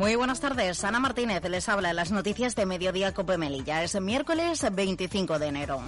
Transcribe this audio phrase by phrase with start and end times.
[0.00, 0.82] Muy buenas tardes.
[0.82, 3.84] Ana Martínez les habla en las noticias de Mediodía Cope Melilla.
[3.84, 5.82] Es miércoles 25 de enero.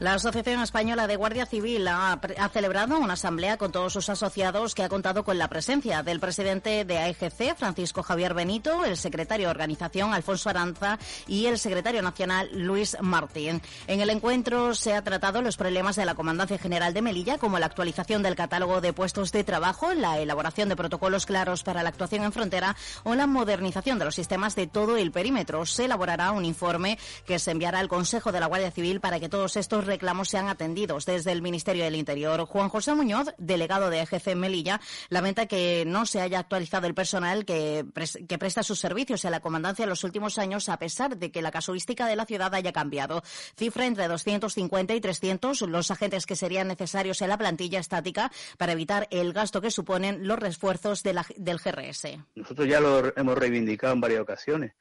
[0.00, 4.74] La Asociación Española de Guardia Civil ha, ha, celebrado una asamblea con todos sus asociados
[4.74, 9.46] que ha contado con la presencia del presidente de AEGC, Francisco Javier Benito, el secretario
[9.46, 13.62] de organización, Alfonso Aranza, y el secretario nacional, Luis Martín.
[13.86, 17.60] En el encuentro se ha tratado los problemas de la Comandancia General de Melilla, como
[17.60, 21.90] la actualización del catálogo de puestos de trabajo, la elaboración de protocolos claros para la
[21.90, 22.74] actuación en frontera
[23.04, 25.66] o la modernización de los sistemas de todo el perímetro.
[25.66, 29.28] Se elaborará un informe que se enviará al Consejo de la Guardia Civil para que
[29.28, 32.44] todos estos reclamos sean atendidos desde el Ministerio del Interior.
[32.46, 36.94] Juan José Muñoz, delegado de EGC en Melilla, lamenta que no se haya actualizado el
[36.94, 37.84] personal que,
[38.28, 41.42] que presta sus servicios a la comandancia en los últimos años, a pesar de que
[41.42, 43.22] la casuística de la ciudad haya cambiado.
[43.56, 48.72] Cifra entre 250 y 300 los agentes que serían necesarios en la plantilla estática para
[48.72, 52.18] evitar el gasto que suponen los refuerzos de la, del GRS.
[52.34, 54.74] Nosotros ya lo hemos reivindicado en varias ocasiones.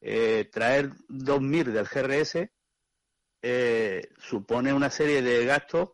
[0.00, 2.50] Eh, traer 2.000 del GRS
[3.42, 5.90] eh, supone una serie de gastos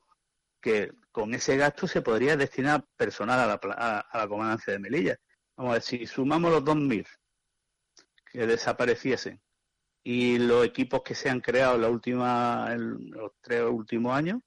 [0.61, 5.17] que con ese gasto se podría destinar personal a la, a, la comandancia de Melilla.
[5.57, 7.07] Vamos a ver, si sumamos los 2.000
[8.33, 9.41] que desapareciesen
[10.03, 14.41] y los equipos que se han creado en, la última, en los tres últimos años,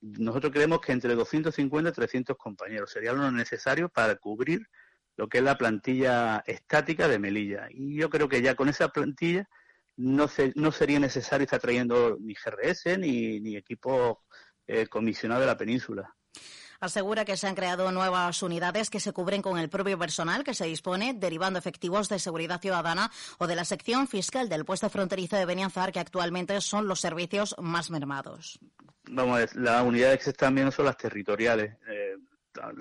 [0.00, 4.66] nosotros creemos que entre 250 y 300 compañeros sería lo necesario para cubrir
[5.16, 7.68] lo que es la plantilla estática de Melilla.
[7.70, 9.48] Y yo creo que ya con esa plantilla
[9.96, 14.24] no, se, no sería necesario estar trayendo ni GRS ni, ni equipo
[14.66, 16.14] eh, comisionado de la península.
[16.82, 20.52] Asegura que se han creado nuevas unidades que se cubren con el propio personal que
[20.52, 23.08] se dispone, derivando efectivos de seguridad ciudadana
[23.38, 27.54] o de la sección fiscal del puesto fronterizo de Benianzar, que actualmente son los servicios
[27.58, 28.58] más mermados.
[29.04, 31.76] Vamos a ver, las unidades que se están viendo son las territoriales.
[31.86, 32.16] Eh,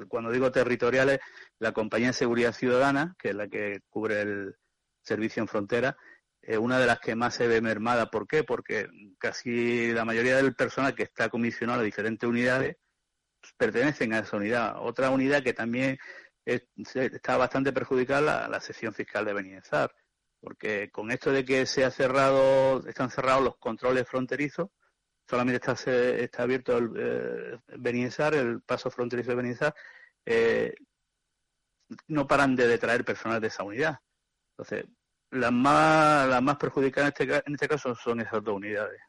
[0.07, 1.19] cuando digo territoriales,
[1.59, 4.55] la compañía de seguridad ciudadana, que es la que cubre el
[5.03, 5.95] servicio en frontera,
[6.41, 8.09] eh, una de las que más se ve mermada.
[8.09, 8.43] ¿Por qué?
[8.43, 8.87] Porque
[9.17, 12.77] casi la mayoría del personal que está comisionado a diferentes unidades
[13.57, 14.75] pertenecen a esa unidad.
[14.79, 15.97] Otra unidad que también
[16.45, 16.63] es,
[16.95, 19.91] está bastante perjudicada, la, la sección fiscal de Benizar,
[20.39, 24.69] porque con esto de que se ha cerrado, están cerrados los controles fronterizos,
[25.29, 25.61] solamente
[26.23, 27.59] está, abierto el eh,
[28.33, 29.75] el paso fronterizo de Benizar,
[30.25, 30.73] eh,
[32.07, 33.97] no paran de detraer personal de esa unidad.
[34.51, 34.85] Entonces,
[35.31, 39.01] las más, las más perjudicadas en este, en este caso son esas dos unidades.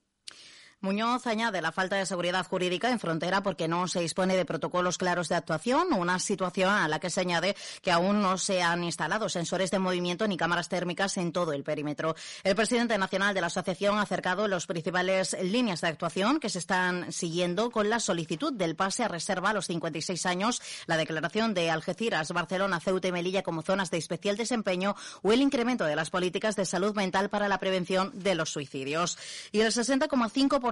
[0.83, 4.99] Muñoz añade la falta de seguridad jurídica en frontera porque no se dispone de protocolos
[4.99, 8.83] claros de actuación, una situación a la que se añade que aún no se han
[8.83, 12.17] instalado sensores de movimiento ni cámaras térmicas en todo el perímetro.
[12.43, 16.59] El presidente nacional de la asociación ha acercado las principales líneas de actuación que se
[16.59, 21.55] están siguiendo con la solicitud del pase a reserva a los 56 años, la declaración
[21.55, 25.95] de Algeciras, Barcelona, Ceuta y Melilla como zonas de especial desempeño o el incremento de
[25.95, 29.17] las políticas de salud mental para la prevención de los suicidios.
[29.53, 30.72] Y el 60,5%